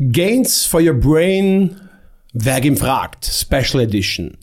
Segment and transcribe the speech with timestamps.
[0.00, 1.76] Gains for Your Brain,
[2.36, 4.36] Vergim fragt, Special Edition.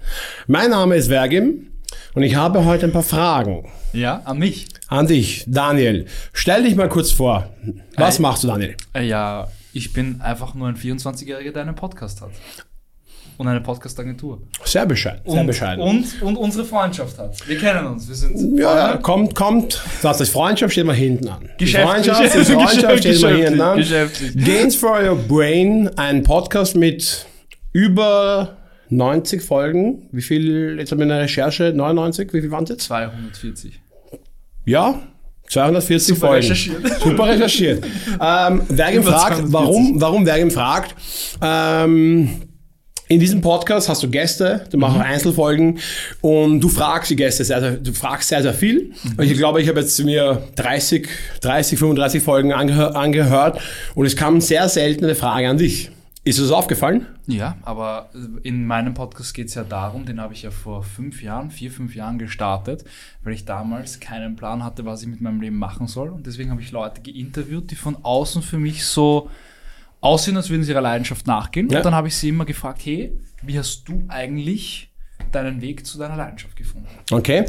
[0.47, 1.71] Mein Name ist Vergim
[2.13, 3.69] und ich habe heute ein paar Fragen.
[3.91, 4.69] Ja, an mich.
[4.87, 6.05] An dich, Daniel.
[6.31, 7.49] Stell dich mal kurz vor.
[7.97, 8.21] Was Hi.
[8.21, 8.77] machst du, Daniel?
[8.93, 12.31] Äh, ja, ich bin einfach nur ein 24-Jähriger, der einen Podcast hat.
[13.41, 14.39] Und eine Podcast-Agentur.
[14.65, 15.21] Sehr bescheiden.
[15.25, 15.83] Sehr Und, bescheiden.
[15.83, 17.47] und, und unsere Freundschaft hat.
[17.49, 18.07] Wir kennen uns.
[18.07, 19.81] Wir sind ja, ja, kommt, kommt.
[20.03, 21.49] Das heißt, Freundschaft steht mal hinten an.
[21.57, 21.91] Geschäftlich.
[21.91, 23.83] Freundschaft, Freundschaft steht mal hinten an.
[24.45, 27.25] Gains for Your Brain, ein Podcast mit
[27.73, 28.57] über
[28.89, 30.07] 90 Folgen.
[30.11, 32.83] Wie viel, jetzt habe ich eine Recherche, 99, wie viel waren es jetzt?
[32.83, 33.81] 240.
[34.65, 35.01] Ja,
[35.47, 36.35] 240 Super Folgen.
[36.43, 36.99] recherchiert.
[37.01, 37.83] Super recherchiert.
[38.21, 39.51] ähm, Vergem Über fragt, 240.
[39.51, 40.93] warum, warum Vergem fragt,
[41.41, 42.29] ähm,
[43.11, 45.79] in diesem Podcast hast du Gäste, du machst auch Einzelfolgen
[46.21, 48.93] und du fragst die Gäste sehr, sehr du fragst sehr, sehr viel.
[49.17, 51.09] Und ich glaube, ich habe jetzt mir 30,
[51.41, 53.59] 30, 35 Folgen angehör, angehört
[53.95, 55.91] und es kam sehr selten eine Frage an dich.
[56.23, 57.05] Ist das aufgefallen?
[57.27, 58.11] Ja, aber
[58.43, 61.69] in meinem Podcast geht es ja darum, den habe ich ja vor fünf Jahren, vier,
[61.69, 62.85] fünf Jahren gestartet,
[63.25, 66.11] weil ich damals keinen Plan hatte, was ich mit meinem Leben machen soll.
[66.11, 69.29] Und deswegen habe ich Leute geinterviewt, die von außen für mich so
[70.01, 71.69] aussehen, als würden sie ihrer Leidenschaft nachgehen.
[71.69, 71.77] Ja.
[71.77, 74.91] Und dann habe ich sie immer gefragt, hey, wie hast du eigentlich
[75.31, 76.87] deinen Weg zu deiner Leidenschaft gefunden?
[77.11, 77.45] Okay.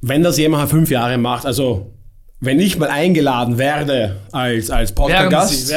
[0.00, 1.92] Wenn das jemand fünf Jahre macht, also
[2.44, 5.72] wenn ich mal eingeladen werde als, als Podcast-Gast,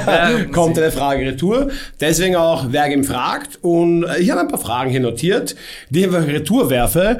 [0.52, 1.70] kommt eine Frage retour.
[2.00, 3.58] Deswegen auch Vergem fragt.
[3.62, 5.54] Und äh, ich habe ein paar Fragen hier notiert,
[5.90, 7.18] die ich einfach retour werfe.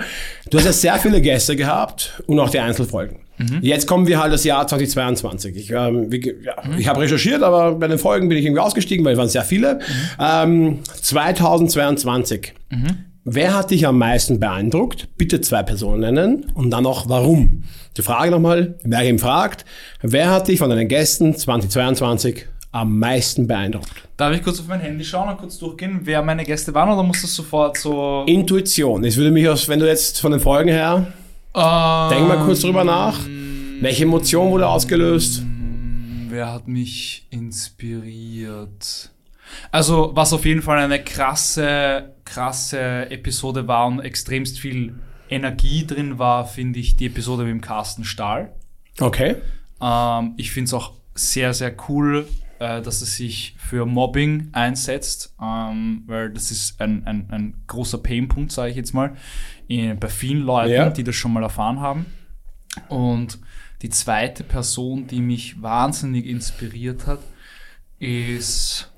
[0.48, 3.25] Du hast ja sehr viele Gäste gehabt und auch die Einzelfolgen.
[3.60, 5.56] Jetzt kommen wir halt das Jahr 2022.
[5.56, 9.04] Ich, ähm, wie, ja, ich habe recherchiert, aber bei den Folgen bin ich irgendwie ausgestiegen,
[9.04, 9.80] weil es waren sehr viele.
[10.18, 12.54] Ähm, 2022.
[13.24, 15.08] Wer hat dich am meisten beeindruckt?
[15.16, 17.64] Bitte zwei Personen nennen und dann auch warum.
[17.96, 19.64] Die Frage nochmal, wer ihm fragt,
[20.00, 24.08] wer hat dich von deinen Gästen 2022 am meisten beeindruckt?
[24.16, 27.02] Darf ich kurz auf mein Handy schauen und kurz durchgehen, wer meine Gäste waren oder
[27.02, 28.24] muss das sofort so...
[28.26, 29.02] Intuition.
[29.04, 31.12] Es würde mich aus, wenn du jetzt von den Folgen her,
[31.56, 33.19] denk mal kurz drüber nach.
[33.81, 35.42] Welche Emotion wurde ausgelöst?
[36.28, 39.10] Wer hat mich inspiriert?
[39.70, 44.98] Also, was auf jeden Fall eine krasse, krasse Episode war und extremst viel
[45.31, 48.52] Energie drin war, finde ich die Episode mit dem Carsten Stahl.
[49.00, 49.36] Okay.
[49.81, 52.26] Ähm, ich finde es auch sehr, sehr cool,
[52.59, 57.99] äh, dass er sich für Mobbing einsetzt, ähm, weil das ist ein, ein, ein großer
[57.99, 59.15] Painpunkt, sage ich jetzt mal,
[59.69, 60.91] in, bei vielen Leuten, Ja.
[60.91, 62.06] die das schon mal erfahren haben.
[62.89, 63.39] Und
[63.83, 67.21] die zweite Person, die mich wahnsinnig inspiriert hat,
[67.99, 68.91] ist.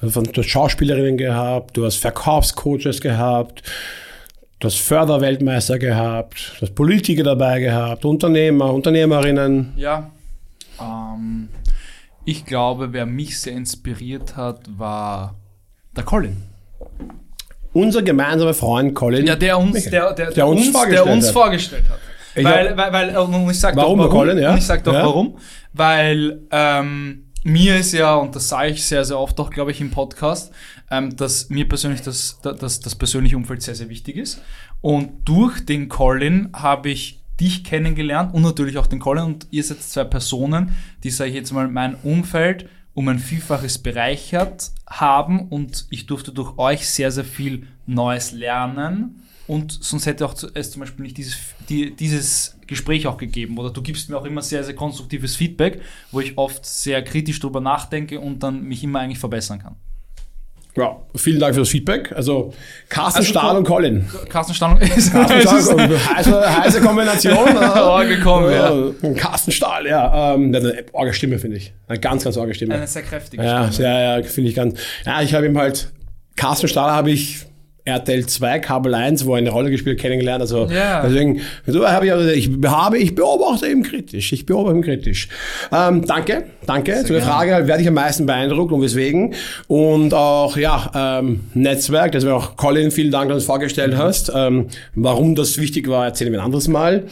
[0.00, 3.62] Also von- Du hast Schauspielerinnen gehabt, du hast Verkaufscoaches gehabt,
[4.64, 9.74] du hast Förderweltmeister gehabt, du hast Politiker dabei gehabt, Unternehmer, Unternehmerinnen.
[9.76, 10.10] Ja.
[10.80, 11.48] Ähm,
[12.24, 15.34] ich glaube, wer mich sehr inspiriert hat, war
[15.94, 16.36] der Colin.
[17.74, 19.26] Unser gemeinsamer Freund Colin.
[19.26, 21.32] Ja, der uns, der, der, Der uns vorgestellt der uns hat.
[21.34, 21.98] vorgestellt hat.
[22.34, 24.18] Ich weil, weil, weil, und ich sag Warum doch warum.
[24.18, 24.52] Colin, ja?
[24.52, 25.04] Und ich sag doch Ja.
[25.04, 25.36] warum.
[25.74, 29.80] Weil ähm, mir ist ja, und das sage ich sehr, sehr oft auch, glaube ich,
[29.80, 30.52] im Podcast,
[30.94, 34.40] ähm, dass mir persönlich das, das, das persönliche Umfeld sehr, sehr wichtig ist.
[34.80, 39.24] Und durch den Colin habe ich dich kennengelernt und natürlich auch den Colin.
[39.24, 43.78] Und ihr seid zwei Personen, die, sage ich jetzt mal, mein Umfeld um ein Vielfaches
[43.78, 49.20] bereichert haben und ich durfte durch euch sehr, sehr viel Neues lernen.
[49.46, 51.36] Und sonst hätte auch es zum Beispiel nicht dieses,
[51.68, 53.58] die, dieses Gespräch auch gegeben.
[53.58, 57.40] Oder du gibst mir auch immer sehr, sehr konstruktives Feedback, wo ich oft sehr kritisch
[57.40, 59.76] drüber nachdenke und dann mich immer eigentlich verbessern kann.
[60.76, 62.10] Ja, vielen Dank für das Feedback.
[62.16, 62.52] Also
[62.88, 64.06] Carsten Also, Stahl und Colin.
[64.28, 67.34] Carsten Stahl ist, Carsten Stahl, heiße, heiße Kombination.
[67.76, 68.74] Oh, gekommen, ja.
[68.74, 69.14] ja.
[69.14, 70.34] Carsten Stahl, ja.
[70.34, 71.72] Ähm, eine arge Stimme, finde ich.
[71.86, 72.74] Eine ganz, ganz arge Stimme.
[72.74, 73.72] eine sehr kräftige Ja, Stimme.
[73.72, 74.78] sehr, ja, finde ich ganz.
[75.06, 75.92] Ja, ich habe ihm halt,
[76.36, 77.46] Carsten Stahl habe ich
[77.86, 80.40] RTL 2, Kabel 1, wo er eine Rolle gespielt, kennengelernt.
[80.40, 81.02] Also Ja.
[81.06, 84.32] deswegen, so habe ich, also ich habe, ich beobachte ihn kritisch.
[84.32, 85.28] Ich beobachte ihn kritisch.
[85.72, 86.92] Ähm, danke, danke.
[87.02, 87.22] Zu der gerne.
[87.24, 89.34] Frage, halt, wer dich am meisten beeindruckt und weswegen.
[89.68, 94.32] Und auch, ja, ähm, Netzwerk, deswegen auch Colin, vielen Dank, dass du uns vorgestellt hast.
[94.34, 97.04] Ähm, warum das wichtig war, erzählen wir ein anderes Mal.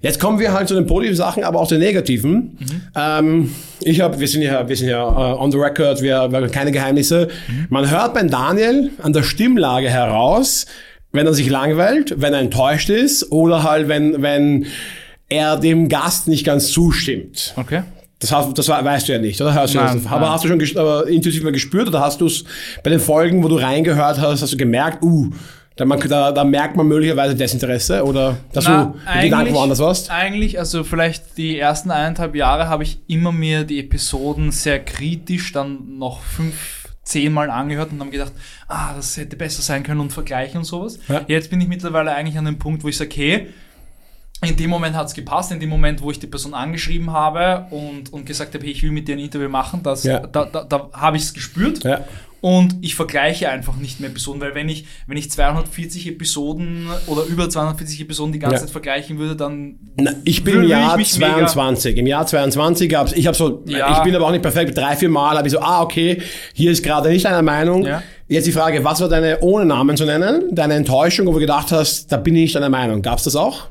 [0.00, 2.56] Jetzt kommen wir halt zu den positiven Sachen, aber auch den negativen.
[2.94, 6.38] Ähm, ich habe, wir sind ja, wir sind ja äh, on the record, wir, wir
[6.40, 7.28] haben keine Geheimnisse.
[7.68, 10.66] Man hört beim Daniel an der Stimmlage heraus,
[11.12, 14.66] wenn er sich langweilt, wenn er enttäuscht ist oder halt wenn, wenn
[15.28, 17.54] er dem Gast nicht ganz zustimmt.
[17.56, 17.82] Okay.
[18.20, 19.54] Das, hast, das weißt du ja nicht, oder?
[19.54, 20.10] Hörst du Nein, das?
[20.10, 20.30] Aber nein.
[20.30, 22.44] hast du schon aber intuitiv mal gespürt oder hast du es
[22.82, 25.30] bei den Folgen, wo du reingehört hast, hast du gemerkt, uh,
[25.78, 29.78] Da, man, da, da merkt man möglicherweise Desinteresse oder dass Na, du mit Gedanken woanders
[29.78, 30.10] warst?
[30.10, 35.52] Eigentlich, also vielleicht die ersten eineinhalb Jahre habe ich immer mir die Episoden sehr kritisch
[35.52, 38.32] dann noch fünf, zehnmal angehört und dann gedacht,
[38.66, 40.98] ah, das hätte besser sein können und vergleichen und sowas.
[41.08, 41.22] Ja.
[41.28, 43.46] Jetzt bin ich mittlerweile eigentlich an dem Punkt, wo ich sage, okay,
[44.44, 47.66] in dem Moment hat es gepasst, in dem Moment, wo ich die Person angeschrieben habe
[47.74, 50.20] und, und gesagt habe, hey, ich will mit dir ein Interview machen, das, Ja.
[50.20, 51.82] da, da, da habe ich es gespürt.
[51.84, 52.04] Ja.
[52.40, 57.24] Und ich vergleiche einfach nicht mehr Episoden, weil wenn ich, wenn ich 240 Episoden oder
[57.24, 58.60] über 240 Episoden die ganze Ja.
[58.60, 61.96] Zeit vergleichen würde, dann Na, ich bin im Jahr mich mega- 22.
[61.96, 63.96] Im Jahr 22 gab's, ich habe so, Ja.
[63.98, 64.76] ich bin aber auch nicht perfekt.
[64.78, 66.22] Drei, vier Mal habe ich so, ah, okay,
[66.54, 67.84] hier ist gerade nicht deine Meinung.
[67.84, 68.02] Ja.
[68.28, 71.72] Jetzt die Frage, was war deine, ohne Namen zu nennen, deine Enttäuschung, wo du gedacht
[71.72, 73.02] hast, da bin ich nicht deiner Meinung.
[73.02, 73.68] Gab's das auch?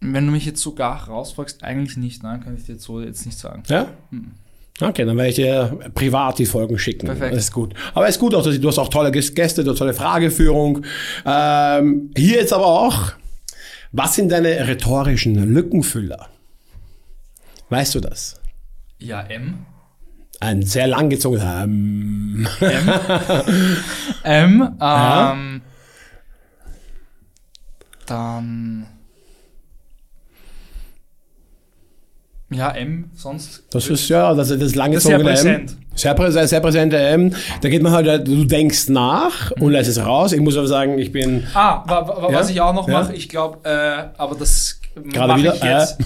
[0.00, 3.26] Wenn du mich jetzt sogar rausfragst, eigentlich nicht, nein, kann ich dir jetzt so jetzt
[3.26, 3.62] nicht sagen.
[3.68, 3.88] Ja?
[4.80, 7.06] Okay, dann werde ich dir privat die Folgen schicken.
[7.06, 7.34] Perfekt.
[7.34, 7.74] Das ist gut.
[7.94, 10.84] Aber es ist gut auch, dass du hast auch tolle Gäste, du hast tolle Frageführung.
[11.26, 13.12] Ähm, hier jetzt aber auch,
[13.92, 16.28] was sind deine rhetorischen Lückenfüller?
[17.68, 18.40] Weißt du das?
[18.98, 19.66] Ja, M.
[20.40, 21.64] Ein sehr langgezogener.
[21.64, 22.88] Ähm, M.
[22.88, 22.92] M.
[24.24, 25.36] Ähm, Ja.
[28.06, 28.86] Dann.
[32.52, 33.62] Ja, M, sonst.
[33.70, 35.70] das ist ja, das ist das Das ist sehr langgezogene präsent.
[35.70, 35.76] M.
[35.94, 37.32] Sehr präsent, sehr präsente M.
[37.60, 40.32] Da geht man halt, du denkst nach und lässt es raus.
[40.32, 42.38] Ich muss aber sagen, ich bin Ah, wa, wa, Ja?
[42.38, 43.02] was ich auch noch Ja?
[43.02, 44.80] mache, ich glaube, äh, aber das
[45.14, 45.98] mache ich, jetzt,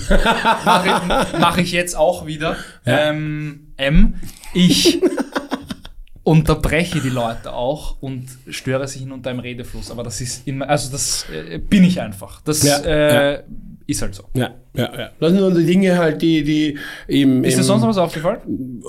[0.65, 2.57] mach ich, mach ich jetzt auch wieder.
[2.85, 3.09] Ja.
[3.11, 4.15] Ähm, M,
[4.53, 5.01] ich
[6.23, 9.91] unterbreche die Leute auch und störe sie hin unter einem Redefluss.
[9.91, 12.41] Aber das ist immer, also das äh, bin ich einfach.
[12.43, 13.43] Das äh,
[13.87, 14.25] ist halt so.
[14.35, 15.11] ja, ja, ja.
[15.21, 18.83] Das sind so die Dinge halt, die, die im, Ist dir sonst noch was aufgefallen?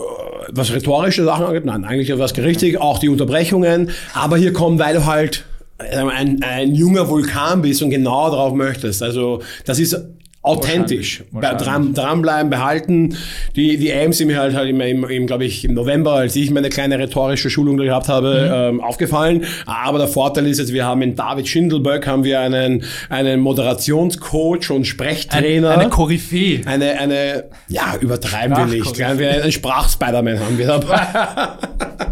[0.51, 3.89] was rhetorische Sachen angeht, nein, eigentlich was richtig, auch die Unterbrechungen.
[4.13, 5.45] Aber hier kommen, weil du halt
[5.77, 9.03] äh, ein, ein junger Vulkan bist und genau darauf möchtest.
[9.03, 9.97] Also das ist
[10.45, 11.23] authentisch.
[11.31, 11.65] Wahrscheinlich, Bei-.
[11.65, 13.17] Dran, dranbleiben, behalten.
[13.55, 16.35] Die, die Aims sind mir halt, halt im, im, im glaube ich, im November, als
[16.35, 19.45] ich meine kleine rhetorische Schulung gehabt habe, ähm, aufgefallen.
[19.65, 24.69] Aber der Vorteil ist jetzt, wir haben in David Schindelberg haben wir einen, einen Moderationscoach
[24.69, 25.71] und Ein, Sprechtrainer.
[25.71, 26.61] eine Koryphäe.
[26.65, 28.97] Eine, eine, ja, übertreiben wir nicht.
[28.97, 31.07] Wir einen Sprach-Spider-Man haben wir dabei.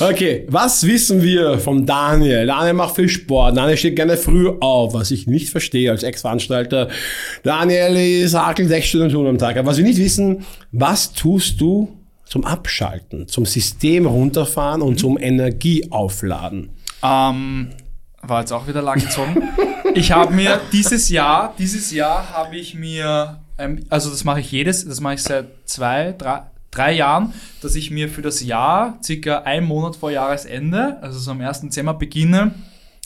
[0.00, 2.46] okay, was wissen wir vom Daniel?
[2.46, 3.56] Daniel macht viel Sport.
[3.56, 6.88] Daniel steht gerne früh auf, was ich nicht verstehe als Ex-Veranstalter.
[7.42, 9.56] Daniel ist hakelt sechs Stunden Tun am Tag.
[9.56, 15.18] Aber was wir nicht wissen, was tust du zum Abschalten, zum System runterfahren und zum
[15.18, 16.70] Energieaufladen?
[17.02, 17.70] Ähm,
[18.22, 19.42] war jetzt auch wieder lang gezogen.
[19.94, 24.50] ich habe mir dieses Jahr, dieses Jahr habe ich mir, ähm, also das mache ich
[24.52, 26.42] jedes, das mache ich seit zwei, drei,
[26.78, 31.32] drei Jahren, dass ich mir für das Jahr, circa einen Monat vor Jahresende, also so
[31.32, 31.62] am 1.
[31.62, 32.54] Dezember beginne,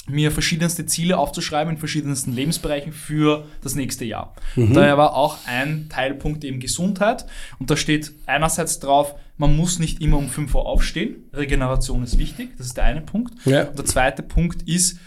[0.08, 4.34] mir verschiedenste Ziele aufzuschreiben in verschiedensten Lebensbereichen für das nächste Jahr.
[4.74, 7.24] Daher war auch ein Teilpunkt eben Gesundheit.
[7.60, 11.28] Und da steht einerseits drauf, man muss nicht immer um 5 Uhr aufstehen.
[11.32, 12.50] Regeneration ist wichtig.
[12.58, 13.34] Das ist der eine Punkt.
[13.46, 13.68] Ja.
[13.68, 14.98] Und der zweite Punkt ist,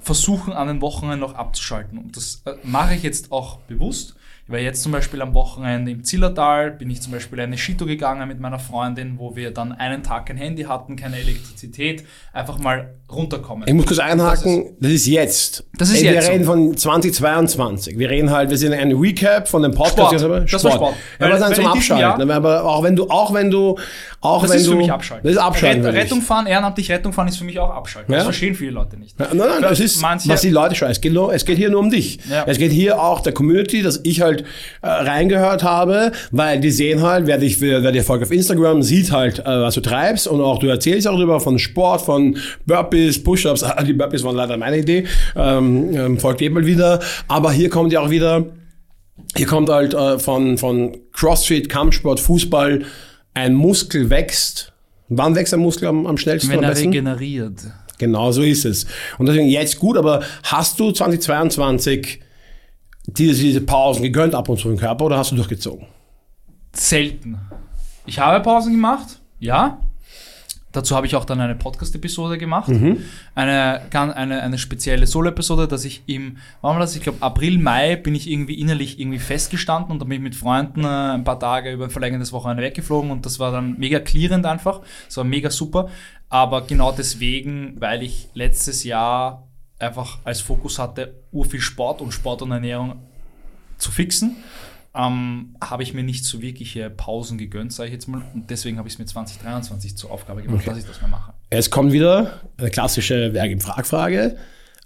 [0.00, 1.98] versuchen an den Wochenenden noch abzuschalten.
[1.98, 4.15] Und das äh, mache ich jetzt auch bewusst.
[4.48, 7.84] Ich war jetzt zum Beispiel am Wochenende im Zillertal, bin ich zum Beispiel eine Skito
[7.84, 12.56] gegangen mit meiner Freundin, wo wir dann einen Tag kein Handy hatten, keine Elektrizität, einfach
[12.60, 13.66] mal runterkommen.
[13.66, 15.64] Ich muss kurz einhaken, das ist, jetzt.
[15.76, 16.30] Das ist wir jetzt so.
[16.32, 17.98] reden von 2022.
[17.98, 19.96] Wir reden halt, wir sind ein Recap von dem Podcast.
[19.96, 20.22] Sport.
[20.22, 20.94] aber Das war Sport.
[21.18, 22.30] Ja, aber Weil- dann weil zum Abschalten.
[22.30, 23.76] Aber auch wenn du, auch wenn du,
[24.20, 24.70] auch Das wenn ist du.
[24.72, 25.26] für mich Abschalten.
[25.26, 25.84] Das ist Abschalten.
[25.84, 25.94] Rett.
[26.04, 28.12] Rettung fahren, ehrenamtlich Rettung fahren ist für mich auch Abschalten.
[28.12, 28.18] Ja.
[28.18, 29.18] Das verstehen viele Leute nicht.
[29.18, 30.90] Ja, nein, nein, das ist, was die Leute schauen.
[30.90, 32.20] Es geht, nur, es geht hier nur um dich.
[32.30, 32.44] Ja.
[32.46, 34.35] Es geht hier auch der Community, dass ich halt
[34.82, 39.12] äh, reingehört habe, weil die sehen halt, wer dich, wer, dir folgt auf Instagram, sieht
[39.12, 43.22] halt, äh, was du treibst und auch du erzählst auch darüber von Sport, von Burpees,
[43.22, 43.64] Push-Ups.
[43.86, 45.04] Die Burpees waren leider meine Idee.
[45.34, 47.00] Ähm, ähm, folgt eben mal wieder.
[47.28, 48.46] Aber hier kommt ja auch wieder,
[49.36, 52.84] hier kommt halt äh, von, von CrossFit, Kampfsport, Fußball,
[53.34, 54.72] ein Muskel wächst.
[55.08, 56.50] Wann wächst ein Muskel am, am schnellsten?
[56.50, 57.60] Wenn am er regeneriert.
[57.98, 58.86] Genau so ist es.
[59.18, 62.20] Und deswegen jetzt gut, aber hast du 2022
[63.06, 65.86] diese, diese Pausen gegönnt ab und zu im Körper oder hast du durchgezogen?
[66.72, 67.38] Selten.
[68.04, 69.80] Ich habe Pausen gemacht, ja.
[70.72, 72.68] Dazu habe ich auch dann eine Podcast-Episode gemacht.
[73.34, 76.94] Eine, gan- eine, eine spezielle Solo-Episode, dass ich im, wann war das?
[76.94, 80.34] Ich glaube, April, Mai bin ich irgendwie innerlich irgendwie festgestanden und dann bin ich mit
[80.34, 84.00] Freunden äh, ein paar Tage über ein verlängertes Wochenende weggeflogen und das war dann mega
[84.00, 84.82] clearend einfach.
[85.06, 85.88] Das war mega super.
[86.28, 89.45] Aber genau deswegen, weil ich letztes Jahr
[89.78, 93.00] einfach als Fokus hatte, urviel Sport und Sport und Ernährung
[93.78, 94.36] zu fixen,
[94.94, 98.22] ähm, habe ich mir nicht so wirkliche Pausen gegönnt, sage ich jetzt mal.
[98.34, 100.70] Und deswegen habe ich es mir 2023 zur Aufgabe gemacht, Okay.
[100.70, 101.34] dass ich das mehr mache.
[101.52, 104.36] Jetzt kommt wieder eine klassische Werk im Fragfrage.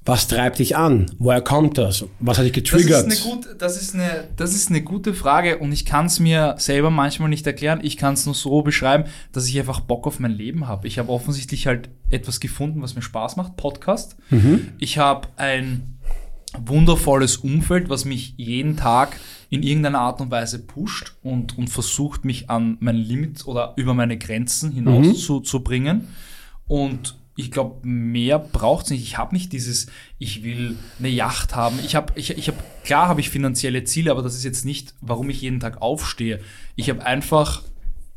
[0.05, 1.11] Was treibt dich an?
[1.19, 2.07] Woher kommt das?
[2.21, 3.07] Was hat dich getriggert?
[3.07, 6.07] Das ist eine, gut, das ist eine, das ist eine gute Frage und ich kann
[6.07, 7.81] es mir selber manchmal nicht erklären.
[7.83, 10.89] Ich kann es nur so beschreiben, dass ich einfach Bock auf mein Leben habe.
[10.89, 13.57] Ich habe offensichtlich halt etwas gefunden, was mir Spaß macht.
[13.57, 14.17] Podcast.
[14.31, 14.69] Mhm.
[14.79, 15.99] Ich habe ein
[16.59, 19.17] wundervolles Umfeld, was mich jeden Tag
[19.51, 23.95] in irgendeiner Art und Weise pusht und, und versucht, mich an mein Limit oder über
[23.95, 25.15] meine Grenzen hinaus Mhm.
[25.15, 26.09] zu, zu bringen.
[26.67, 29.03] Und ich glaube, mehr braucht's nicht.
[29.03, 29.87] Ich habe nicht dieses,
[30.19, 31.79] ich will eine Yacht haben.
[31.85, 34.95] Ich habe, ich, ich hab, klar habe ich finanzielle Ziele, aber das ist jetzt nicht,
[35.01, 36.41] warum ich jeden Tag aufstehe.
[36.77, 37.63] Ich habe einfach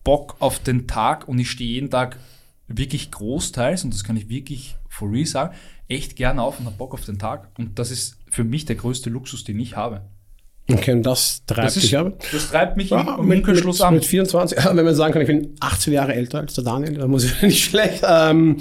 [0.03, 2.19] Bock auf den Tag und ich stehe jeden Tag
[2.67, 5.55] wirklich großteils, und das kann ich wirklich for real sagen,
[5.87, 7.49] echt gerne auf und habe Bock auf den Tag.
[7.57, 10.01] Und das ist für mich der größte Luxus, den ich habe.
[10.71, 12.13] Okay, und das treibt Das, ist, dich ab?
[12.31, 13.93] das treibt mich Ja, im, Ah, mit, mit, an.
[13.95, 17.09] mit 24, wenn man sagen kann, ich bin 18 Jahre älter als der Daniel, dann
[17.09, 18.01] muss ich nicht schlecht.
[18.07, 18.57] Ähm,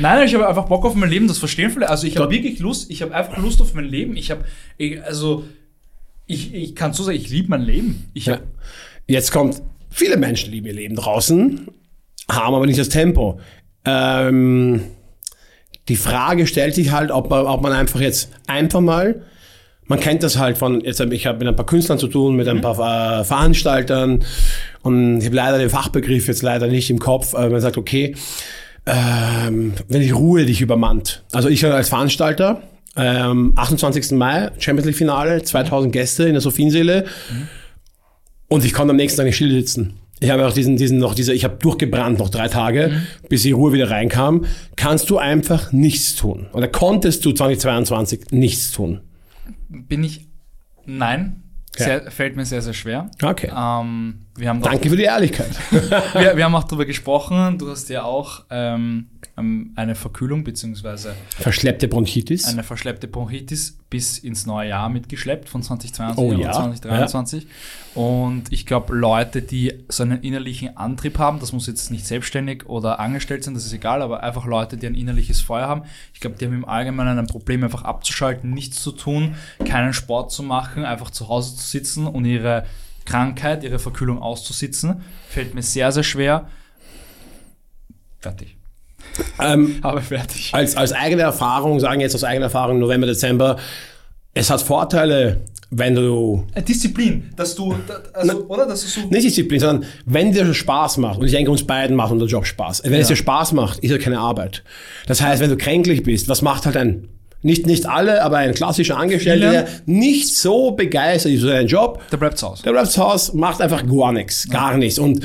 [0.00, 1.88] Nein, ich habe einfach Bock auf mein Leben, das verstehen viele.
[1.88, 4.16] Also ich habe wirklich Lust, ich habe einfach Lust auf mein Leben.
[4.16, 4.44] Ich habe,
[5.06, 5.44] also
[6.26, 8.10] ich, ich kann so sagen, ich liebe mein Leben.
[8.14, 8.40] Ich ja.
[9.06, 11.68] Jetzt kommt, viele Menschen lieben ihr Leben draußen,
[12.28, 13.38] haben aber nicht das Tempo.
[13.84, 14.80] Ähm,
[15.88, 19.22] die Frage stellt sich halt, ob man, ob man einfach jetzt einfach mal,
[19.86, 22.48] man kennt das halt von, jetzt ich habe mit ein paar Künstlern zu tun, mit
[22.48, 24.24] ein paar äh, Veranstaltern
[24.82, 28.14] und ich habe leider den Fachbegriff jetzt leider nicht im Kopf, aber man sagt, okay,
[28.86, 31.24] ähm, wenn die Ruhe dich übermannt.
[31.32, 32.62] Also ich als Veranstalter,
[32.96, 34.12] ähm, 28.
[34.12, 37.04] Mai, Champions League Finale, 2000 Gäste in der Sophienseele
[38.48, 39.94] und ich konnte am nächsten Tag nicht still sitzen.
[40.20, 43.50] Ich habe auch diesen, diesen noch diese, ich habe durchgebrannt noch drei Tage, bis die
[43.50, 44.46] Ruhe wieder reinkam.
[44.76, 46.46] Kannst du einfach nichts tun?
[46.52, 49.00] Oder konntest du 2022 nichts tun?
[49.68, 50.28] Bin ich,
[50.86, 51.42] nein,
[51.78, 51.84] Ja.
[51.84, 53.10] sehr, fällt mir sehr, sehr schwer.
[53.22, 53.50] Okay.
[53.54, 55.50] Ähm, wir, haben Danke für die Ehrlichkeit.
[55.70, 57.58] wir, wir haben auch darüber gesprochen.
[57.58, 62.46] Du hast ja auch ähm, ähm, eine Verkühlung beziehungsweise Verschleppte Bronchitis.
[62.46, 67.46] eine verschleppte Bronchitis bis ins neue Jahr mitgeschleppt von 2022 Oh ja, 2023.
[67.94, 72.66] Und ich glaube, Leute, die so einen innerlichen Antrieb haben, das muss jetzt nicht selbstständig
[72.66, 76.20] oder angestellt sein, das ist egal, aber einfach Leute, die ein innerliches Feuer haben, ich
[76.20, 80.42] glaube, die haben im Allgemeinen ein Problem, einfach abzuschalten, nichts zu tun, keinen Sport zu
[80.42, 82.66] machen, einfach zu Hause zu sitzen und ihre
[83.04, 85.02] Krankheit, ihre Verkühlung auszusitzen.
[85.28, 86.48] Fällt mir sehr, sehr schwer.
[88.20, 88.56] Fertig.
[89.40, 90.50] Ähm, Aber fertig.
[90.52, 93.56] als, als eigene Erfahrung, sagen jetzt aus eigener Erfahrung, November, Dezember,
[94.34, 95.40] es hat Vorteile,
[95.70, 97.74] wenn du Äh, Disziplin, dass du,
[98.12, 98.66] also, oder?
[98.66, 101.96] Dass du so nicht Disziplin, sondern wenn dir Spaß macht, und ich denke, uns beiden
[101.96, 102.82] macht unser Job Spaß.
[102.84, 104.62] Wenn es dir Spaß macht, ist ja keine Arbeit.
[105.06, 107.08] Das heißt, wenn du kränklich bist, was macht halt ein,
[107.42, 112.00] nicht, nicht alle, aber ein klassischer Angestellter, der nicht so begeistert ist für seinen Job,
[112.10, 112.62] Da bleibt's aus.
[112.62, 114.98] der bleibt zu Hause, macht einfach gar nichts, gar nichts.
[114.98, 115.24] Und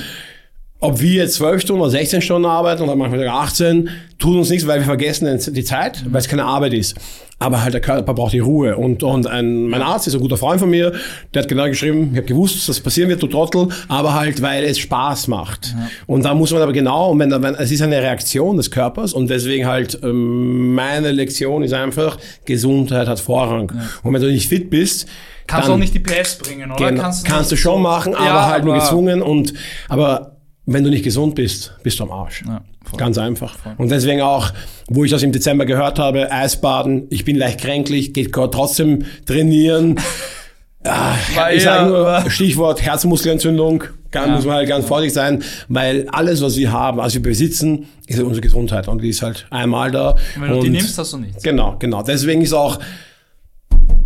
[0.82, 4.50] ob wir jetzt 12 Stunden oder 16 Stunden arbeiten oder manchmal sogar 18, tut uns
[4.50, 6.96] nichts, weil wir vergessen die Zeit, weil es keine Arbeit ist.
[7.42, 8.76] Aber halt der Körper braucht die Ruhe.
[8.76, 10.92] Und, und ein, mein Arzt ist ein guter Freund von mir,
[11.34, 14.42] der hat genau geschrieben, ich habe gewusst, dass das passieren wird, du Trottel, aber halt,
[14.42, 15.74] weil es Spaß macht.
[16.06, 19.14] Und da muss man aber genau, und wenn, wenn, es ist eine Reaktion des Körpers
[19.14, 23.72] und deswegen halt, ähm, meine Lektion ist einfach, Gesundheit hat Vorrang.
[24.04, 25.08] Und wenn du nicht fit bist,
[25.48, 26.90] Kannst dann- auch nicht die PS bringen, oder?
[26.90, 29.54] Genau, kannst, nicht du schon so- machen, aber Ja, halt nur aber- gezwungen und
[29.88, 30.36] aber
[30.72, 32.44] wenn du nicht gesund bist, bist du am Arsch.
[32.46, 33.00] Ja, voll.
[33.00, 33.58] Ganz einfach.
[33.78, 34.52] Und deswegen auch,
[34.88, 40.00] wo ich das im Dezember gehört habe, Eisbaden, ich bin leicht kränklich, geht trotzdem trainieren.
[40.86, 41.18] Ah,
[41.54, 46.56] ich sage nur Stichwort Herzmuskelentzündung, kann, muss man halt ganz vorsichtig sein, weil alles, was
[46.56, 50.16] wir haben, was wir besitzen, ist halt unsere Gesundheit und die ist halt einmal da.
[50.38, 51.44] Wenn du und die nimmst, hast du nichts.
[51.44, 52.02] Genau, genau.
[52.02, 52.80] Deswegen ist auch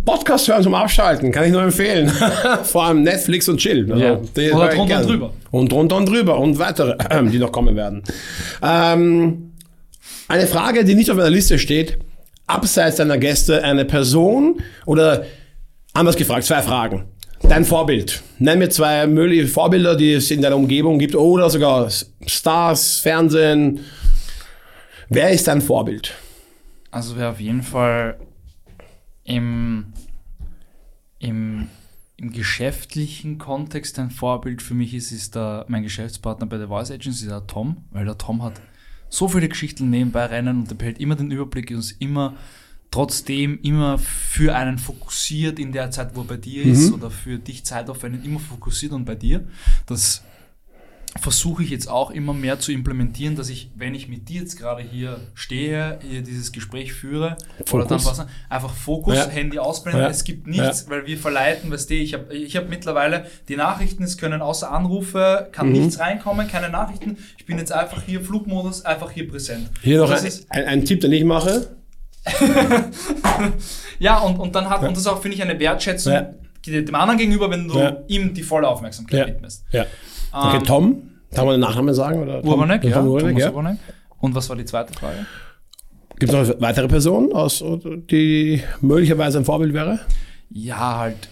[0.04, 2.08] Podcast hören zum Abschalten, kann ich nur empfehlen.
[2.64, 3.90] Vor allem Netflix und Chill.
[3.90, 4.54] Also, Ja.
[4.56, 5.32] Oder drunter und drüber.
[5.50, 6.96] Und drunter und drüber und weitere,
[7.30, 8.02] die noch kommen werden.
[8.62, 9.52] Ähm,
[10.28, 11.98] eine Frage, die nicht auf meiner Liste steht.
[12.46, 15.24] Abseits deiner Gäste eine Person oder
[15.94, 17.06] anders gefragt, zwei Fragen.
[17.42, 18.22] Dein Vorbild.
[18.38, 21.88] Nenn mir zwei mögliche Vorbilder, die es in deiner Umgebung gibt oder sogar
[22.26, 23.80] Stars, Fernsehen.
[25.08, 26.14] Wer ist dein Vorbild?
[26.90, 28.16] Also wer auf jeden Fall
[29.24, 29.86] im,
[31.24, 31.68] im,
[32.16, 36.90] im geschäftlichen Kontext ein Vorbild für mich ist, ist der, mein Geschäftspartner bei der Voice
[36.90, 38.60] Agency, der Tom, weil der Tom hat
[39.08, 42.34] so viele Geschichten nebenbei rennen und der behält immer den Überblick und ist immer
[42.90, 47.38] trotzdem immer für einen fokussiert in der Zeit, wo er bei dir ist oder für
[47.38, 49.48] dich Zeit aufwendet, immer fokussiert und bei dir.
[49.86, 50.22] Das
[51.20, 54.58] versuche ich jetzt auch immer mehr zu implementieren, dass ich, wenn ich mit dir jetzt
[54.58, 57.36] gerade hier stehe, hier dieses Gespräch führe,
[57.72, 58.18] oder dann Fokus.
[58.18, 59.28] was, einfach Fokus, Ja.
[59.28, 60.08] Handy ausblenden, Ja.
[60.10, 64.02] es gibt nichts, weil wir verleiten, weißt du, ich habe ich hab mittlerweile die Nachrichten,
[64.02, 65.72] es können außer Anrufe, kann Mhm.
[65.74, 69.70] nichts reinkommen, keine Nachrichten, ich bin jetzt einfach hier, Flugmodus, einfach hier präsent.
[69.82, 71.68] Hier noch ein, ein, ein Tipp, den ich mache.
[73.98, 76.30] Ja, und, und dann hat, und das auch, finde ich, eine Wertschätzung Ja.
[76.66, 77.96] dem anderen gegenüber, wenn du Ja.
[78.08, 79.26] ihm die volle Aufmerksamkeit Ja.
[79.34, 79.64] widmest.
[79.70, 79.86] Ja.
[80.34, 81.02] Okay, Ähm, Tom.
[81.30, 82.22] Darf man den Nachnamen sagen?
[82.22, 82.98] Oder Tom, Urbanek, ja.
[82.98, 83.48] Tom Urbanek, ja.
[83.48, 83.78] Urbanek.
[84.20, 85.26] Und was war die zweite Frage?
[86.18, 87.62] Gibt es noch weitere Personen, aus,
[88.10, 89.98] die möglicherweise ein Vorbild wäre?
[90.50, 91.28] Ja, halt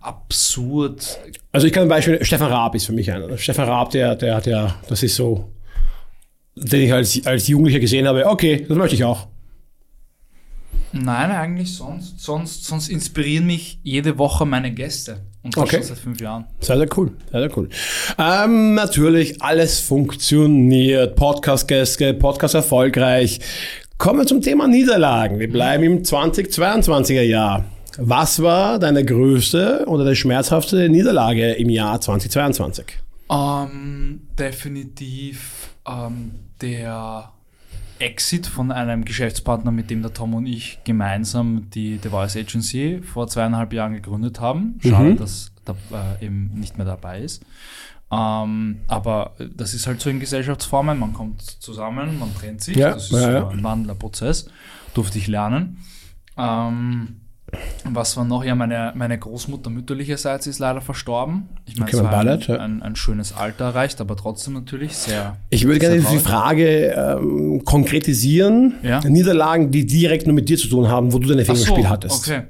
[0.00, 1.18] absurd.
[1.52, 3.36] Also ich kann ein Beispiel, Stefan Raab ist für mich einer.
[3.38, 5.50] Stefan Raab, der, der hat ja, das ist so,
[6.54, 9.28] den ich als, als Jugendlicher gesehen habe, okay, das möchte ich auch.
[10.92, 12.20] Nein, eigentlich sonst.
[12.20, 15.20] Sonst, sonst inspirieren mich jede Woche meine Gäste.
[15.48, 15.76] Und das Okay.
[15.78, 16.44] schon seit fünf Jahren.
[16.60, 17.10] Sehr, sehr cool.
[17.30, 17.68] Sehr, sehr cool.
[18.18, 21.16] Ähm, natürlich, alles funktioniert.
[21.16, 23.40] Podcast-Gäste, Podcast erfolgreich.
[23.98, 25.38] Kommen wir zum Thema Niederlagen.
[25.40, 27.64] Wir bleiben im 2022er Jahr.
[27.98, 32.84] Was war deine größte oder die schmerzhafteste Niederlage im Jahr 2022?
[33.30, 36.30] Ähm, definitiv ähm,
[36.62, 37.32] der
[37.98, 43.00] Exit von einem Geschäftspartner, mit dem der Tom und ich gemeinsam die The Voice Agency
[43.02, 44.78] vor zweieinhalb Jahren gegründet haben.
[44.82, 45.76] Schade, dass der
[46.20, 47.42] äh, eben nicht mehr dabei ist.
[48.10, 52.94] Ähm, aber das ist halt so in Gesellschaftsformen, man kommt zusammen, man trennt sich, Ja,
[52.94, 53.48] das ist ja, ja.
[53.48, 54.48] ein wandelnder Prozess,
[54.94, 55.78] durfte ich lernen.
[56.38, 57.20] Ähm,
[57.84, 58.44] was war noch?
[58.44, 61.48] Ja, meine, meine Großmutter mütterlicherseits ist leider verstorben.
[61.66, 65.36] Ich meine, Okay, war ein, ein, ein schönes Alter erreicht, aber trotzdem natürlich sehr.
[65.50, 66.28] Ich würde gerne sehr die traurig.
[66.28, 68.74] Frage ähm, konkretisieren.
[68.82, 69.00] Ja.
[69.00, 71.74] Niederlagen, die direkt nur mit dir zu tun haben, wo du deine Finger im so,
[71.74, 72.28] Spiel hattest.
[72.28, 72.42] Okay.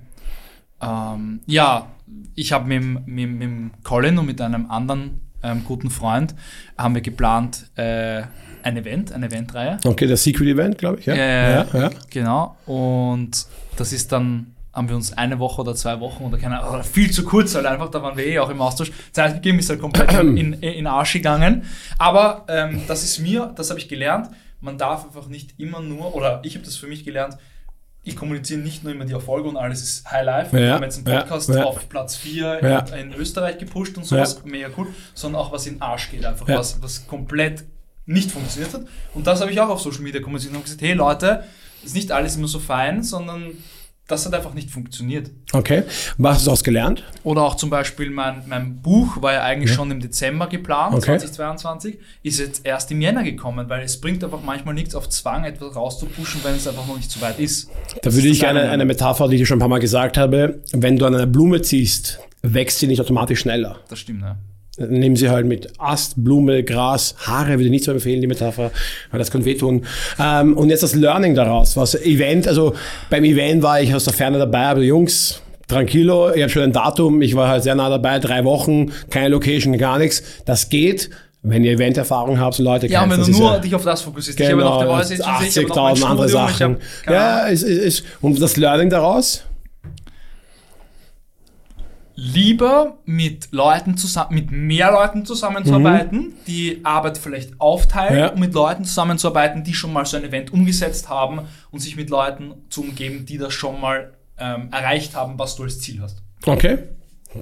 [0.81, 1.87] Ähm, ja,
[2.35, 6.35] ich habe mit, mit, mit Colin und mit einem anderen ähm, guten Freund
[6.77, 8.23] haben wir geplant äh,
[8.63, 9.79] ein Event, eine Eventreihe.
[9.85, 11.07] Okay, das Secret Event, glaube ich.
[11.07, 11.15] Ja.
[11.15, 11.91] Äh, ja, ja.
[12.11, 12.57] Genau.
[12.67, 16.75] Und das ist dann, haben wir uns eine Woche oder zwei Wochen oder keine Ahnung,
[16.75, 18.93] oder viel zu kurz halt einfach, da waren wir eh auch im Austausch.
[19.13, 21.65] Zeit gegeben ist halt komplett in, in, Arsch gegangen.
[21.99, 24.31] Aber ähm, das ist mir, das habe ich gelernt,
[24.61, 27.37] man darf einfach nicht immer nur, oder ich habe das für mich gelernt,
[28.05, 30.53] ich kommuniziere nicht nur immer die Erfolge und alles ist High Life.
[30.57, 31.65] Wir Ja, haben jetzt einen Podcast ja.
[31.65, 32.79] auf Platz 4 Ja.
[32.79, 36.49] in, in Österreich gepusht und sowas, mega cool, sondern auch was in Arsch geht, einfach
[36.49, 37.65] was, was komplett
[38.07, 38.83] nicht funktioniert hat.
[39.13, 41.45] Und das habe ich auch auf Social Media kommuniziert und gesagt, hey Leute,
[41.85, 43.53] ist nicht alles immer so fein, sondern
[44.09, 45.31] das hat einfach nicht funktioniert.
[45.53, 45.85] Okay.
[46.17, 47.05] Was hast du daraus gelernt?
[47.23, 51.19] Oder auch zum Beispiel mein, mein Buch war ja eigentlich schon im Dezember geplant, Okay.
[51.19, 55.45] 2022, ist jetzt erst im Jänner gekommen, weil es bringt einfach manchmal nichts auf Zwang,
[55.45, 57.71] etwas rauszupushen, wenn es einfach noch nicht so weit ist.
[58.03, 58.71] Da würde ich gerne eine.
[58.71, 60.61] eine Metapher, die ich schon ein paar Mal gesagt habe.
[60.73, 63.79] Wenn du an einer Blume ziehst, wächst sie nicht automatisch schneller.
[63.89, 64.37] Das stimmt, ne?
[64.79, 68.71] Nehmen sie halt mit Ast, Blume, Gras, Haare, würde ich nicht so empfehlen, die Metapher,
[69.11, 69.85] weil das kann wehtun.
[70.21, 72.75] Ähm, und jetzt das Learning daraus, was Event, also
[73.11, 76.73] beim Event war ich aus der Ferne dabei, aber Jungs, tranquilo, ich habe schon ein
[76.73, 80.23] Datum, ich war halt sehr nah dabei, drei Wochen, keine Location, gar nichts.
[80.45, 81.11] Das geht,
[81.43, 84.39] wenn ihr Event-Erfahrung habt, so Leute Ja, wenn du nur ja- dich auf das fokussierst.
[84.39, 86.77] Genau, ich habe noch mein 80.000 andere Sachen.
[87.05, 89.45] keine Ja, ist, ist, ist, und das Learning daraus?
[92.21, 98.19] Lieber mit Leuten zusammen, mit mehr Leuten zusammenzuarbeiten, die Arbeit vielleicht aufteilen Mhm.
[98.19, 98.29] Ja.
[98.33, 102.11] und mit Leuten zusammenzuarbeiten, die schon mal so ein Event umgesetzt haben und sich mit
[102.11, 106.21] Leuten zu umgeben, die das schon mal ähm, erreicht haben, was du als Ziel hast.
[106.45, 106.79] Okay.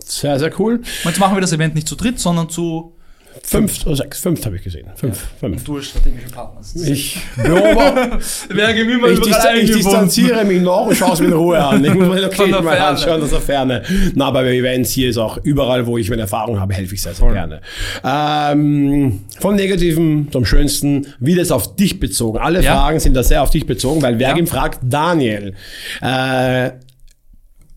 [0.05, 0.75] Sehr, sehr cool.
[0.77, 2.96] Und jetzt machen wir das Event nicht zu dritt, sondern zu
[3.43, 4.87] Fünf oder sechs, fünf habe ich gesehen.
[4.97, 5.59] Fünf, fünf.
[5.59, 6.61] und du strategische Partner.
[6.85, 8.19] Ich beobachte,
[8.51, 11.85] ich, dis ich distanziere mich noch und schaue es mir in Ruhe an.
[11.85, 12.85] Ich muss meine Location mal Ferne.
[12.87, 13.83] anschauen aus der Ferne.
[14.15, 17.03] Na, aber bei Events hier ist auch überall, wo ich meine Erfahrung habe, helfe ich
[17.03, 17.61] sehr, sehr gerne.
[18.05, 22.39] Ähm, vom Negativen zum Schönsten, wieder ist auf dich bezogen.
[22.39, 22.75] Alle Ja.
[22.77, 24.47] Fragen sind da sehr auf dich bezogen, weil wer Ja.
[24.47, 25.55] fragt, Daniel.
[26.01, 26.71] Äh,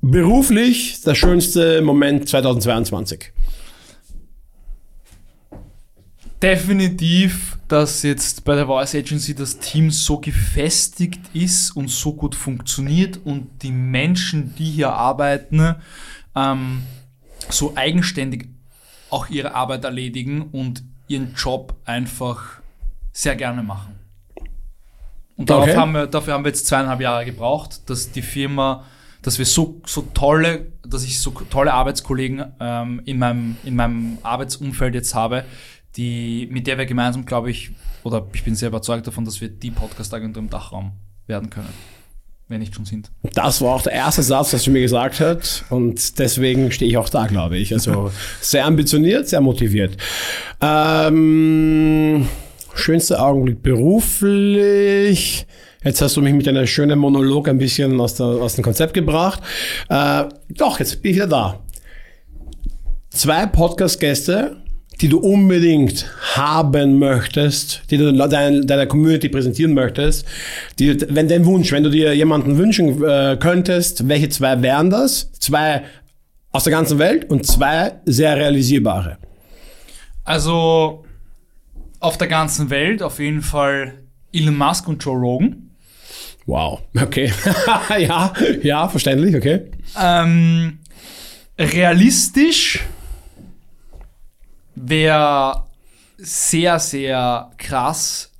[0.02, 3.32] beruflich der schönste Moment 2022.
[6.41, 12.34] Definitiv, dass jetzt bei der Voice Agency das Team so gefestigt ist und so gut
[12.34, 15.75] funktioniert und die Menschen, die hier arbeiten,
[16.36, 16.84] ähm,
[17.49, 18.47] so eigenständig
[19.10, 22.62] auch ihre Arbeit erledigen und ihren Job einfach
[23.12, 23.95] sehr gerne machen.
[25.36, 25.75] Und Okay.
[25.75, 28.86] haben wir, dafür haben wir jetzt zweieinhalb Jahre gebraucht, dass die Firma,
[29.21, 34.17] dass wir so, so tolle, dass ich so tolle Arbeitskollegen ähm, in, meinem, in meinem
[34.21, 35.43] Arbeitsumfeld jetzt habe,
[35.95, 37.71] die, mit der wir gemeinsam, glaube ich,
[38.04, 40.91] oder ich bin sehr überzeugt davon, dass wir die Podcast-Agentur im Dachraum
[41.28, 41.69] werden können.
[42.47, 43.12] wenn nicht schon sind.
[43.36, 45.65] Das war auch der erste Satz, das sie mir gesagt hat.
[45.69, 47.73] Und deswegen stehe ich auch da, glaube ich.
[47.73, 49.97] Also sehr ambitioniert, sehr motiviert.
[50.60, 52.28] Ähm,
[52.73, 55.45] schönster Augenblick beruflich.
[55.84, 58.93] Jetzt hast du mich mit einer schönen Monolog ein bisschen aus, der, aus dem Konzept
[58.93, 59.41] gebracht.
[59.88, 61.60] Äh, doch, jetzt bin ich wieder da.
[63.12, 64.58] Zwei Podcast-Gäste,
[65.02, 70.26] die du unbedingt haben möchtest, die du dein, deiner Community präsentieren möchtest,
[70.78, 75.32] die, wenn dein Wunsch, wenn du dir jemanden wünschen äh, könntest, welche zwei wären das?
[75.34, 75.84] Zwei
[76.52, 79.18] aus der ganzen Welt und zwei sehr realisierbare.
[80.24, 81.06] Also
[82.00, 83.94] auf der ganzen Welt auf jeden Fall
[84.34, 85.70] Elon Musk und Joe Rogan.
[86.46, 87.32] Wow, okay.
[88.00, 88.34] ja,
[88.64, 89.66] ja, verständlich, okay.
[90.00, 90.80] Ähm,
[91.58, 92.80] realistisch
[94.88, 95.65] wäre
[96.18, 98.32] sehr, sehr krass,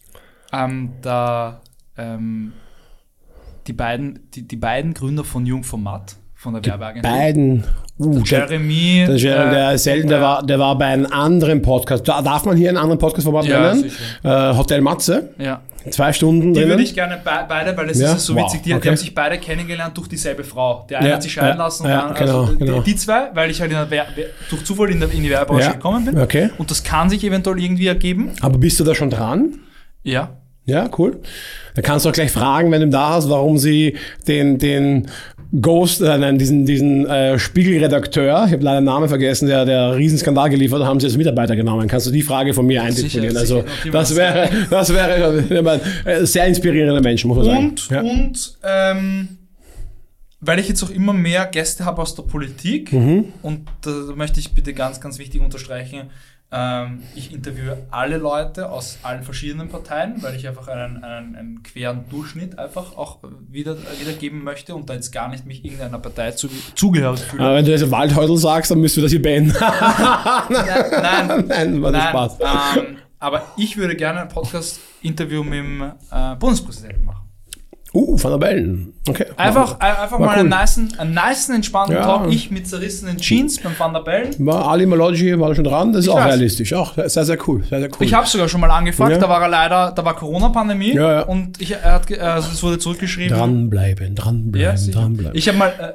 [0.52, 1.62] ähm, da
[1.98, 2.54] ähm,
[3.68, 7.12] die, beiden, die, die beiden Gründer von Jungformat, von der Werbeagentur.
[7.12, 7.64] Beiden.
[8.00, 9.04] Uh, der, Jeremy.
[9.08, 12.08] der, Jeremy, der, äh, selten, der, war, der war bei einem anderen Podcast.
[12.08, 13.92] Da darf man hier einen anderen Podcast-Format Ja, nennen?
[14.24, 15.32] Äh, Hotel Matze.
[15.38, 15.60] Ja.
[15.90, 16.70] Zwei Stunden Die drinnen.
[16.70, 18.14] würde ich gerne be beide, weil es Ja?
[18.14, 18.82] ist so Wow, witzig, die, okay.
[18.84, 20.86] die haben sich beide kennengelernt durch dieselbe Frau.
[20.90, 22.80] Der eine Ja, hat sich scheiden lassen und andere, genau, also genau.
[22.82, 23.74] Die, die zwei, weil ich halt
[24.50, 26.20] durch Zufall in, der, in die Werbebranche gekommen bin.
[26.22, 26.52] okay.
[26.58, 28.32] Und das kann sich eventuell irgendwie ergeben.
[28.40, 29.60] Aber bist du da schon dran?
[30.04, 30.39] Ja.
[30.70, 31.20] Ja, cool.
[31.76, 33.96] Da kannst du auch gleich fragen, wenn du da hast, warum sie
[34.28, 35.08] den, den
[35.62, 39.96] Ghost, äh, nein, diesen, diesen äh, Spiegelredakteur, ich habe leider den Namen vergessen, der der
[39.96, 41.88] Riesenskandal geliefert hat, haben sie als Mitarbeiter genommen.
[41.88, 43.32] Kannst du die Frage von mir eindisponieren?
[43.36, 43.92] Sicher, Also sicher.
[43.92, 47.70] Das wäre, das wäre äh, sehr inspirierende Menschen, muss man sagen.
[47.70, 48.02] Und, ja.
[48.02, 49.28] und ähm,
[50.42, 53.26] weil ich jetzt auch immer mehr Gäste habe aus der Politik, Mhm.
[53.42, 56.04] und da möchte ich bitte ganz, ganz wichtig unterstreichen,
[56.52, 61.64] ähm, ich interviewe alle Leute aus allen verschiedenen Parteien, weil ich einfach einen, einen, einen
[61.64, 66.32] queren Durchschnitt einfach auch wieder, wiedergeben möchte und da jetzt gar nicht mich irgendeiner Partei
[66.32, 67.44] zu, zugehörig fühle.
[67.44, 69.54] Aber wenn du jetzt Waldhäusl sagst, dann müsst du das hier beenden.
[69.60, 70.50] Nein,
[71.48, 72.38] Nein, war nein, Spaß.
[72.78, 75.82] ähm, aber ich würde gerne ein Podcast-Interview mit dem
[76.12, 77.29] äh, Bundespräsidenten machen.
[77.92, 78.94] Uh, Van der Bellen.
[79.08, 79.26] Okay.
[79.36, 80.52] Einfach, äh, einfach War mal cool.
[80.52, 82.04] einen niceen, einen niceen, entspannten Ja.
[82.04, 82.32] Talk.
[82.32, 84.30] Ich mit zerrissenen Jeans beim Van der Bellen.
[84.46, 86.26] War Ali Maloggi war schon dran, das ist Ich auch weiß.
[86.28, 86.74] realistisch.
[86.76, 87.64] Auch sehr, sehr cool.
[87.68, 88.06] Sehr, sehr cool.
[88.06, 89.18] Ich habe sogar schon mal angefragt, Ja.
[89.18, 91.22] da war er leider, da war Corona-Pandemie Ja, ja.
[91.24, 93.36] und ich, er hat, ge- also es wurde zurückgeschrieben.
[93.36, 95.36] dranbleiben, dranbleiben, Ja, dranbleiben.
[95.36, 95.94] ich habe mal, äh,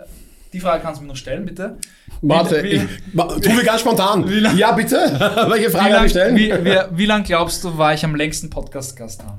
[0.52, 1.76] die Frage kannst du mir noch stellen, bitte.
[2.22, 4.24] Warte, wie- ich, ma- tu mir ganz spontan.
[4.28, 4.96] Lang- ja, bitte.
[5.48, 6.36] Welche Frage lang, ich stellen?
[6.36, 9.38] wie, wie, wie lang glaubst du, war ich am längsten Podcast-Gast da?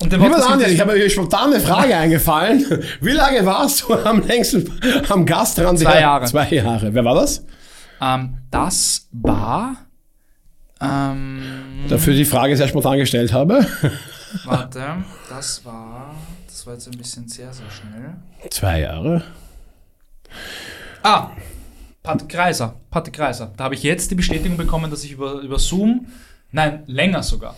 [0.00, 2.64] Lieber Daniel, ich habe mir spontan eine Frage eingefallen.
[3.00, 4.72] Wie lange warst du am längsten
[5.08, 5.76] am Gast dran?
[5.76, 6.26] Zwei Jahre.
[6.26, 6.92] Zwei Jahre.
[6.92, 7.44] Wer war das?
[8.00, 9.76] ähm, das war.
[10.80, 11.42] Ähm,
[11.88, 13.64] Dafür die Frage sehr spontan gestellt habe.
[14.44, 14.82] warte,
[15.28, 16.14] das war.
[16.48, 18.14] Das war jetzt ein bisschen sehr, sehr schnell.
[18.50, 19.22] Zwei Jahre.
[21.02, 21.30] Ah,
[22.02, 22.74] Patrick Kreiser.
[22.90, 23.52] Patrick Kreiser.
[23.56, 26.06] Da habe ich jetzt die Bestätigung bekommen, dass ich über, über Zoom,
[26.50, 27.56] nein, länger sogar.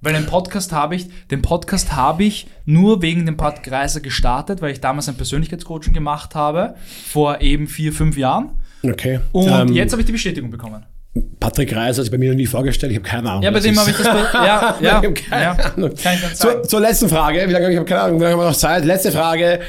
[0.00, 4.60] Weil den Podcast habe ich, den Podcast habe ich nur wegen dem Patrick Kreiser gestartet,
[4.60, 6.74] weil ich damals ein Persönlichkeitscoaching gemacht habe,
[7.06, 8.50] vor eben vier, fünf Jahren.
[8.82, 9.20] Okay.
[9.32, 10.84] Und Ähm, jetzt habe ich die Bestätigung bekommen.
[11.40, 12.92] Patrick Reis hat sich bei mir noch nie vorgestellt.
[12.92, 13.42] Ich habe keine Ahnung.
[13.42, 13.80] Ja, bei dem ist.
[13.80, 14.06] habe ich das.
[14.06, 15.52] Ja, ja, Ich keine ja.
[15.52, 15.92] Ahnung.
[16.34, 17.48] Zur, zur letzten Frage.
[17.48, 18.84] Wie lange, ich habe keine Ahnung, wie lange haben wir noch Zeit?
[18.84, 19.60] Letzte Frage.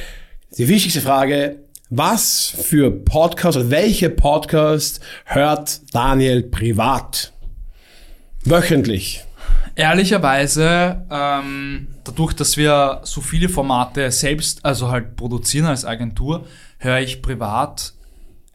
[0.57, 1.59] Die wichtigste Frage.
[1.89, 7.31] Was für Podcast oder welche Podcast hört Daniel privat?
[8.43, 9.23] Wöchentlich.
[9.77, 16.47] Ehrlicherweise, ähm, dadurch, dass wir so viele Formate selbst, also halt produzieren als Agentur,
[16.79, 17.93] höre ich privat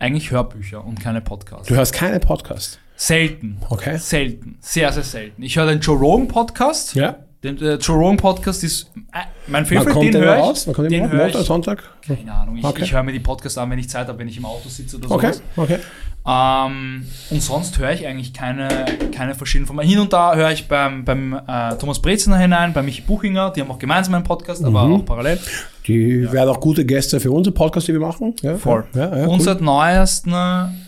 [0.00, 1.68] eigentlich Hörbücher und keine Podcasts.
[1.68, 2.80] Du hörst keine Podcast.
[2.96, 3.58] Selten.
[3.70, 3.98] Okay.
[3.98, 4.58] Selten.
[4.60, 5.44] Sehr, sehr selten.
[5.44, 6.96] Ich höre den Joe Rogan Podcast.
[6.96, 7.20] Ja.
[7.42, 10.42] Den äh, Joe Rogan Podcast ist äh, mein Favorite, kommt den höre ich.
[10.42, 10.66] raus?
[10.66, 11.34] Wann kommt den höre ich.
[11.38, 11.82] Sonntag?
[12.06, 12.56] Keine Ahnung.
[12.56, 12.82] Ich, Okay.
[12.84, 14.96] ich höre mir die Podcasts an, wenn ich Zeit habe, wenn ich im Auto sitze
[14.96, 15.42] oder Okay, sowas.
[15.56, 15.78] okay.
[16.24, 18.68] Ähm, und sonst höre ich eigentlich keine,
[19.12, 19.88] keine verschiedenen Formate.
[19.88, 23.60] Hin und da höre ich beim, beim äh, Thomas Brezner hinein, bei Michi Buchinger, die
[23.60, 24.94] haben auch gemeinsam einen Podcast, aber Mhm.
[24.94, 25.40] auch parallel.
[25.88, 28.36] Die werden auch gute Gäste für unsere Podcast, die wir machen.
[28.42, 28.84] Ja, Voll.
[28.94, 29.56] Ja, ja, und cool.
[29.60, 30.32] neuesten,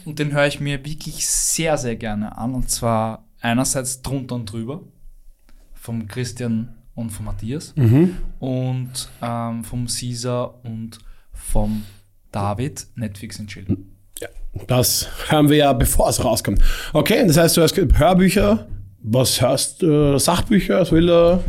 [0.04, 2.54] und den höre ich mir wirklich sehr, sehr gerne an.
[2.54, 4.82] Und zwar einerseits drunter und drüber,
[5.84, 8.16] vom Christian und vom Matthias Mhm.
[8.38, 10.98] und ähm, vom Caesar und
[11.34, 11.82] vom
[12.32, 13.66] David, Netflix and Chill.
[14.68, 16.60] Das hören wir ja, bevor es rauskommt.
[16.92, 18.66] Okay, das heißt, du hast Hörbücher.
[19.02, 20.16] Was hörst du?
[20.18, 21.42] Sachbücher, Thriller?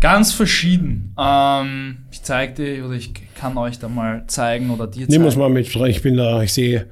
[0.00, 1.14] Ganz verschieden.
[1.16, 5.24] Ähm, ich zeig dir oder ich kann euch da mal zeigen oder dir Nimm zeigen.
[5.26, 5.76] uns mal mit.
[5.76, 6.88] Ich bin da, ich sehe,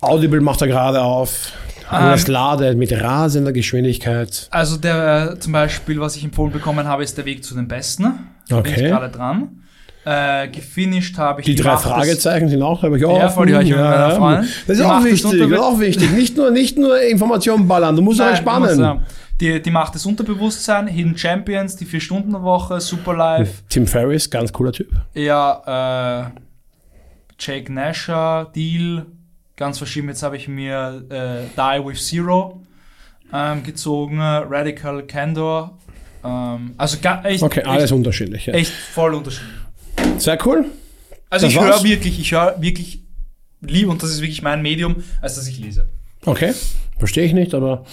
[0.00, 1.52] Audible macht er gerade auf.
[1.92, 2.12] Ähm.
[2.14, 4.48] es ladet mit rasender Geschwindigkeit.
[4.50, 7.68] Also der äh, zum Beispiel, was ich empfohlen bekommen habe, ist der Weg zu den
[7.68, 8.02] Besten.
[8.48, 8.84] Da Bin Okay.
[8.86, 9.62] ich gerade dran.
[10.04, 13.18] Äh, gefinisht habe ich Die drei Macht Fragezeichen sind auch, habe ich auch.
[13.18, 14.48] Ja, voll, die höre ich mit meiner Freundin.
[14.68, 16.10] Das ist Die auch wichtig, das ist auch wichtig.
[16.12, 19.04] Nicht nur, nicht nur Informationen ballern, du musst auch Nein, ich muss sagen,
[19.40, 24.70] Die, die Macht des Unterbewusstseins, Hidden Champions, die 4-Stunden-Woche, Super Life, Tim Ferriss, ganz cooler
[24.70, 24.90] Typ.
[25.14, 26.40] ja, äh,
[27.38, 29.06] Jake Nasher, Deal,
[29.56, 30.08] ganz verschieden.
[30.08, 32.62] Jetzt habe ich mir äh, Die with Zero
[33.32, 35.78] ähm, gezogen, Radical Candor.
[36.24, 38.46] Ähm, also echt, Okay, alles echt, unterschiedlich.
[38.46, 38.54] Ja.
[38.54, 39.54] echt voll unterschiedlich.
[40.18, 40.66] Sehr cool.
[41.30, 43.02] Also Das ich höre wirklich, ich höre wirklich
[43.60, 45.88] lieb und das ist wirklich mein Medium, als dass ich lese.
[46.24, 46.52] Okay,
[46.98, 47.84] verstehe ich nicht, aber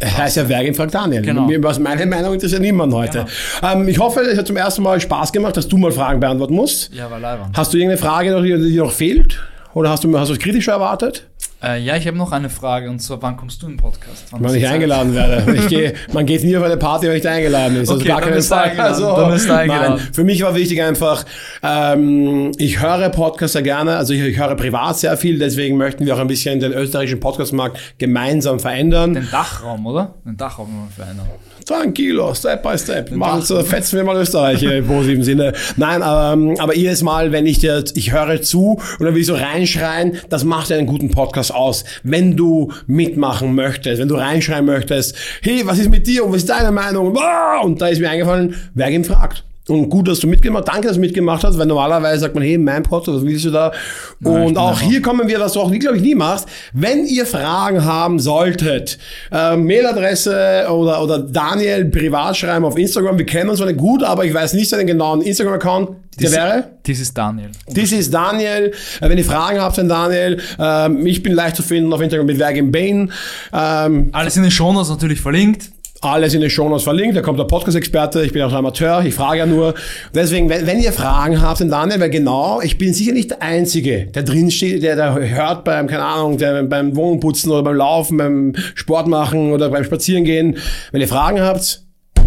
[0.00, 1.22] er heißt ja Wergin fragt Daniel.
[1.22, 1.48] Genau.
[1.62, 3.26] Was meine Meinung interessiert niemand heute.
[3.62, 6.54] Ähm, ich hoffe, es hat zum ersten Mal Spaß gemacht, dass du mal Fragen beantworten
[6.54, 6.92] musst.
[6.92, 7.50] Ja, war leider.
[7.54, 9.40] Hast du irgendeine Frage, die noch fehlt?
[9.74, 11.28] Oder hast du, hast du es kritischer erwartet?
[11.64, 14.26] Äh, ja, ich habe noch eine Frage und zwar, wann kommst du im Podcast?
[14.30, 15.44] Wann Wenn ich eingeladen werde.
[15.54, 17.88] Ich gehe, man geht nie auf eine Party, wenn ich da eingeladen ist.
[17.88, 19.96] Okay, eingeladen, dann bist du eingeladen.
[19.96, 21.24] Nein, für mich war wichtig einfach,
[21.62, 26.04] ähm, ich höre Podcasts sehr gerne, also ich, ich höre privat sehr viel, deswegen möchten
[26.04, 29.14] wir auch ein bisschen den österreichischen Podcastmarkt gemeinsam verändern.
[29.14, 30.14] Den Dachraum, oder?
[30.24, 31.26] Den Dachraum wollen wir verändern.
[31.64, 33.10] Tranquilo, Step by Step.
[33.12, 35.54] Machen so, fetzen wir mal Österreich hier im positiven Sinne.
[35.76, 39.26] Nein, ähm, aber jedes Mal, wenn ich dir, ich höre zu und dann will ich
[39.26, 41.84] so reinschreien, das macht einen guten Podcast aus.
[42.02, 46.38] Wenn du mitmachen möchtest, wenn du reinschreien möchtest, hey, was ist mit dir und was
[46.38, 47.16] ist deine Meinung?
[47.18, 49.44] Ah, Und da ist mir eingefallen, wer ihn fragt.
[49.66, 52.58] Und gut, dass du mitgemacht Danke, dass du mitgemacht hast, weil normalerweise sagt man, hey,
[52.58, 53.72] mein Podcast, was willst du da?
[54.20, 56.46] ich und auch hier kommen wir, was du auch, glaube ich, nie machst.
[56.74, 58.98] Wenn ihr Fragen haben solltet,
[59.32, 63.16] äh, Mailadresse oder, oder Daniel privat schreiben auf Instagram.
[63.16, 65.90] Wir kennen uns zwar nicht gut, aber ich weiß nicht seinen genauen Instagram-Account.
[66.20, 66.64] Der wäre?
[66.86, 67.50] Dies ist Daniel.
[67.72, 68.72] This is Daniel.
[69.00, 72.26] Äh, wenn ihr Fragen habt an Daniel, ähm, ich bin leicht zu finden auf Instagram
[72.26, 73.12] mit im Bain.
[73.52, 75.70] Ähm, Alles in den Shownotes natürlich verlinkt.
[76.04, 77.16] Alles in den Shownotes verlinkt.
[77.16, 78.24] Da kommt der Podcast-Experte.
[78.24, 79.04] Ich bin auch ein Amateur.
[79.04, 79.74] Ich frage ja nur.
[80.14, 83.42] Deswegen, wenn, wenn ihr Fragen habt, dann Daniel, weil genau, ich bin sicher nicht der
[83.42, 87.76] Einzige, der drin steht, der da hört beim, keine Ahnung, der beim Wohnputzen oder beim
[87.76, 90.56] Laufen, beim Sport machen oder beim Spazierengehen.
[90.92, 91.82] Wenn ihr Fragen habt,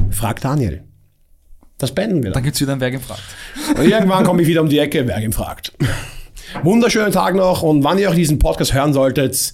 [0.09, 0.83] fragt Daniel.
[1.77, 2.33] Das beenden wir dann.
[2.33, 3.21] Dann gibt's wieder ein Wer gefragt.
[3.77, 5.73] Und irgendwann komme ich wieder um die Ecke, wer ihn fragt.
[6.63, 9.51] Wunderschönen Tag noch und wann ihr auch diesen Podcast hören solltet,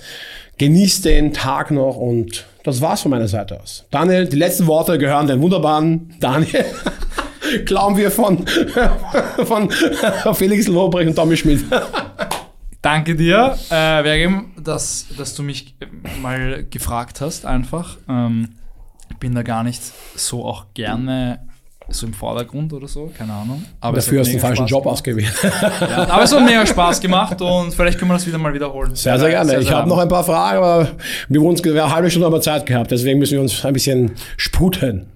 [0.57, 3.86] genießt den Tag noch und das war's von meiner Seite aus.
[3.91, 6.65] Daniel, die letzten Worte gehören den wunderbaren Daniel.
[7.65, 8.45] Glauben wir von,
[9.45, 9.69] von
[10.34, 11.65] Felix Lobrecht und Tommy Schmidt.
[12.82, 15.86] Danke dir, äh, Vergem, dass, dass du mich äh,
[16.21, 17.97] mal gefragt hast, einfach.
[18.10, 18.49] Ähm,
[19.10, 19.82] ich bin da gar nicht
[20.15, 21.39] so auch gerne
[21.89, 23.63] so im Vordergrund oder so, keine Ahnung.
[23.82, 24.93] Aber Dafür hast du den falschen Spaß Job gemacht.
[24.93, 25.34] ausgewählt.
[25.82, 28.96] Ja, aber es hat mega Spaß gemacht und vielleicht können wir das wieder mal wiederholen.
[28.96, 29.58] Sehr, sehr gerne.
[29.60, 30.88] Ich habe noch ein paar Fragen, aber
[31.28, 34.12] wir, haben uns, eine halbe Stunde aber Zeit gehabt, deswegen müssen wir uns ein bisschen
[34.38, 35.12] sputen.